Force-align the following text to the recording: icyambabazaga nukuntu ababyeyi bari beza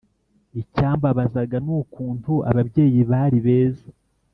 icyambabazaga 0.61 1.57
nukuntu 1.65 2.33
ababyeyi 2.49 2.99
bari 3.11 3.39
beza 3.45 3.87